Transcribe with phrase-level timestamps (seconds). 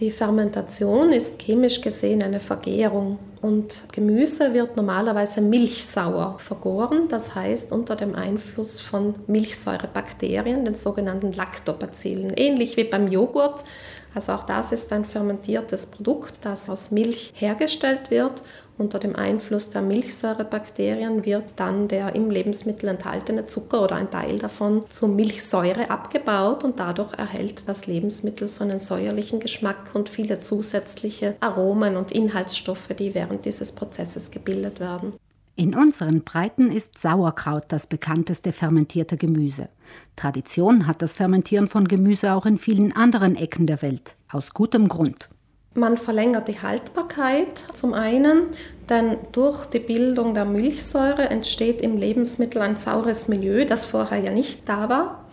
[0.00, 7.70] Die Fermentation ist chemisch gesehen eine Vergärung und Gemüse wird normalerweise milchsauer vergoren, das heißt
[7.70, 12.32] unter dem Einfluss von Milchsäurebakterien, den sogenannten Lactobacillen.
[12.34, 13.64] Ähnlich wie beim Joghurt
[14.14, 18.42] also auch das ist ein fermentiertes Produkt, das aus Milch hergestellt wird.
[18.80, 24.38] Unter dem Einfluss der Milchsäurebakterien wird dann der im Lebensmittel enthaltene Zucker oder ein Teil
[24.38, 30.40] davon zu Milchsäure abgebaut und dadurch erhält das Lebensmittel so einen säuerlichen Geschmack und viele
[30.40, 35.12] zusätzliche Aromen und Inhaltsstoffe, die während dieses Prozesses gebildet werden.
[35.56, 39.68] In unseren Breiten ist Sauerkraut das bekannteste fermentierte Gemüse.
[40.16, 44.88] Tradition hat das Fermentieren von Gemüse auch in vielen anderen Ecken der Welt, aus gutem
[44.88, 45.28] Grund.
[45.74, 48.48] Man verlängert die Haltbarkeit zum einen,
[48.88, 54.32] denn durch die Bildung der Milchsäure entsteht im Lebensmittel ein saures Milieu, das vorher ja
[54.32, 55.24] nicht da war.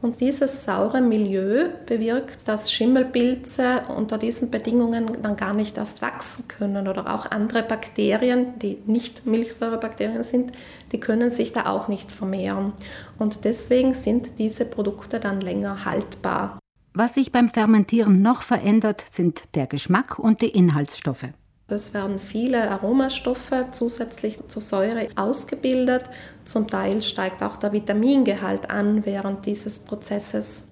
[0.00, 6.48] Und dieses saure Milieu bewirkt, dass Schimmelpilze unter diesen Bedingungen dann gar nicht erst wachsen
[6.48, 10.52] können oder auch andere Bakterien, die nicht Milchsäurebakterien sind,
[10.90, 12.72] die können sich da auch nicht vermehren.
[13.18, 16.61] Und deswegen sind diese Produkte dann länger haltbar.
[16.94, 21.24] Was sich beim Fermentieren noch verändert, sind der Geschmack und die Inhaltsstoffe.
[21.68, 26.04] Es werden viele Aromastoffe zusätzlich zur Säure ausgebildet.
[26.44, 30.64] Zum Teil steigt auch der Vitamingehalt an während dieses Prozesses.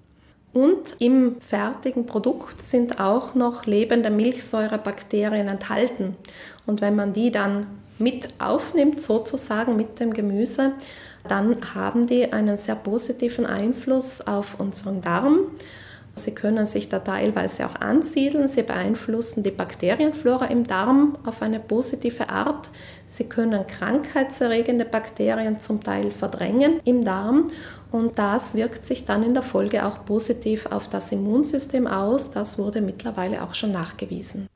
[0.53, 6.17] Und im fertigen Produkt sind auch noch lebende Milchsäurebakterien enthalten.
[6.67, 7.67] Und wenn man die dann
[7.99, 10.73] mit aufnimmt, sozusagen mit dem Gemüse,
[11.27, 15.47] dann haben die einen sehr positiven Einfluss auf unseren Darm
[16.21, 18.49] Sie können sich da teilweise auch ansiedeln.
[18.49, 22.71] Sie beeinflussen die Bakterienflora im Darm auf eine positive Art.
[23.07, 27.51] Sie können krankheitserregende Bakterien zum Teil verdrängen im Darm
[27.91, 32.31] und das wirkt sich dann in der Folge auch positiv auf das Immunsystem aus.
[32.31, 34.49] Das wurde mittlerweile auch schon nachgewiesen.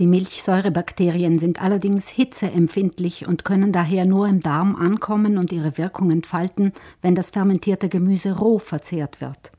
[0.00, 6.10] Die Milchsäurebakterien sind allerdings hitzeempfindlich und können daher nur im Darm ankommen und ihre Wirkung
[6.10, 6.72] entfalten,
[7.02, 9.50] wenn das fermentierte Gemüse roh verzehrt wird.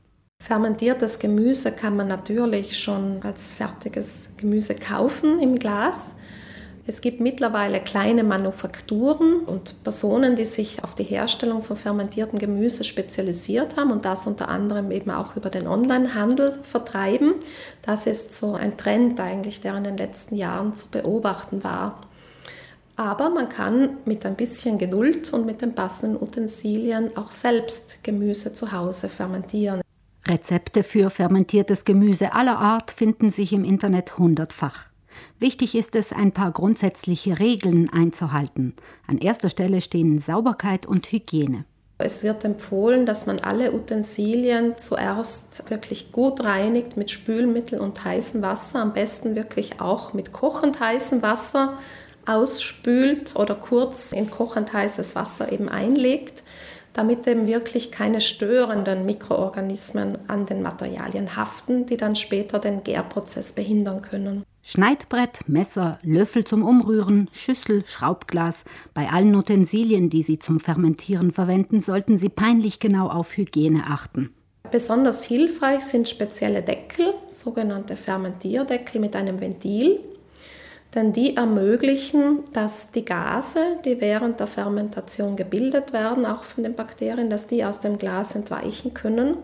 [0.42, 6.16] Fermentiertes Gemüse kann man natürlich schon als fertiges Gemüse kaufen im Glas.
[6.84, 12.82] Es gibt mittlerweile kleine Manufakturen und Personen, die sich auf die Herstellung von fermentiertem Gemüse
[12.82, 17.34] spezialisiert haben und das unter anderem eben auch über den Onlinehandel vertreiben.
[17.82, 22.00] Das ist so ein Trend eigentlich, der in den letzten Jahren zu beobachten war.
[22.96, 28.54] Aber man kann mit ein bisschen Geduld und mit den passenden Utensilien auch selbst Gemüse
[28.54, 29.82] zu Hause fermentieren.
[30.26, 34.86] Rezepte für fermentiertes Gemüse aller Art finden sich im Internet hundertfach.
[35.38, 38.74] Wichtig ist es, ein paar grundsätzliche Regeln einzuhalten.
[39.06, 41.64] An erster Stelle stehen Sauberkeit und Hygiene.
[41.98, 48.42] Es wird empfohlen, dass man alle Utensilien zuerst wirklich gut reinigt mit Spülmittel und heißem
[48.42, 51.78] Wasser, am besten wirklich auch mit kochend heißem Wasser
[52.26, 56.42] ausspült oder kurz in kochend heißes Wasser eben einlegt
[56.92, 63.52] damit eben wirklich keine störenden Mikroorganismen an den Materialien haften, die dann später den Gärprozess
[63.52, 64.44] behindern können.
[64.62, 68.64] Schneidbrett, Messer, Löffel zum Umrühren, Schüssel, Schraubglas.
[68.94, 74.30] Bei allen Utensilien, die Sie zum Fermentieren verwenden, sollten Sie peinlich genau auf Hygiene achten.
[74.70, 80.00] Besonders hilfreich sind spezielle Deckel, sogenannte Fermentierdeckel mit einem Ventil
[80.94, 86.74] denn die ermöglichen, dass die Gase, die während der Fermentation gebildet werden, auch von den
[86.74, 89.36] Bakterien, dass die aus dem Glas entweichen können,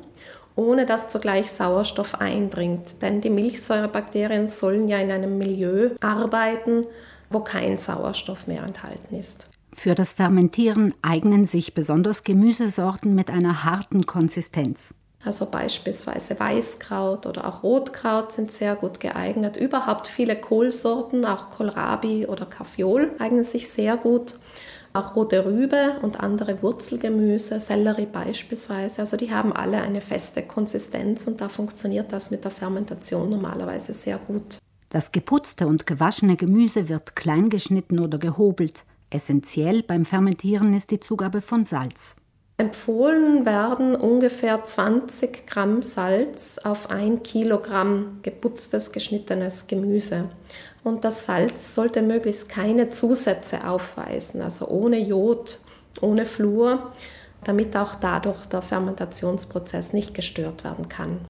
[0.57, 3.01] ohne dass zugleich Sauerstoff eindringt.
[3.01, 6.87] Denn die Milchsäurebakterien sollen ja in einem Milieu arbeiten,
[7.31, 9.49] wo kein Sauerstoff mehr enthalten ist.
[9.73, 14.93] Für das Fermentieren eignen sich besonders Gemüsesorten mit einer harten Konsistenz.
[15.25, 19.57] Also beispielsweise Weißkraut oder auch Rotkraut sind sehr gut geeignet.
[19.57, 24.39] Überhaupt viele Kohlsorten, auch Kohlrabi oder Kaffeol eignen sich sehr gut.
[24.93, 31.27] Auch rote Rübe und andere Wurzelgemüse, Sellerie beispielsweise, also die haben alle eine feste Konsistenz
[31.27, 34.59] und da funktioniert das mit der Fermentation normalerweise sehr gut.
[34.89, 38.85] Das geputzte und gewaschene Gemüse wird klein geschnitten oder gehobelt.
[39.11, 42.17] Essentiell beim Fermentieren ist die Zugabe von Salz.
[42.61, 50.29] Empfohlen werden ungefähr 20 Gramm Salz auf ein Kilogramm geputztes, geschnittenes Gemüse.
[50.83, 55.61] Und das Salz sollte möglichst keine Zusätze aufweisen, also ohne Jod,
[56.01, 56.93] ohne Fluor,
[57.45, 61.21] damit auch dadurch der Fermentationsprozess nicht gestört werden kann.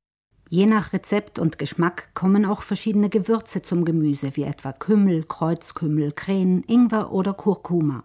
[0.49, 6.13] Je nach Rezept und Geschmack kommen auch verschiedene Gewürze zum Gemüse, wie etwa Kümmel, Kreuzkümmel,
[6.13, 8.05] Krähen, Ingwer oder Kurkuma.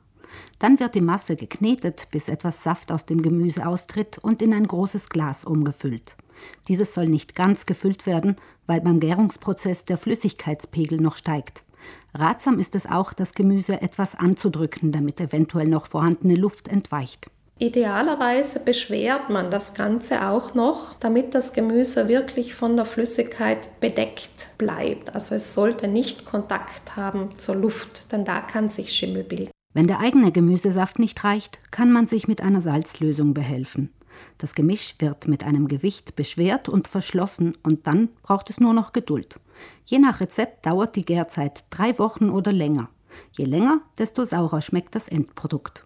[0.60, 4.66] Dann wird die Masse geknetet, bis etwas Saft aus dem Gemüse austritt und in ein
[4.66, 6.16] großes Glas umgefüllt.
[6.68, 8.38] Dieses soll nicht ganz gefüllt werden,
[8.68, 11.64] weil beim Gärungsprozess der Flüssigkeitspegel noch steigt.
[12.14, 17.30] Ratsam ist es auch, das Gemüse etwas anzudrücken, damit eventuell noch vorhandene Luft entweicht.
[17.60, 24.50] Idealerweise beschwert man das Ganze auch noch, damit das Gemüse wirklich von der Flüssigkeit bedeckt
[24.58, 25.14] bleibt.
[25.14, 29.52] Also es sollte nicht Kontakt haben zur Luft, denn da kann sich Schimmel bilden.
[29.74, 33.90] Wenn der eigene Gemüsesaft nicht reicht, kann man sich mit einer Salzlösung behelfen.
[34.38, 38.94] Das Gemisch wird mit einem Gewicht beschwert und verschlossen und dann braucht es nur noch
[38.94, 39.40] Geduld.
[39.86, 42.90] Je nach Rezept dauert die Gärzeit drei Wochen oder länger.
[43.32, 45.86] Je länger, desto saurer schmeckt das Endprodukt.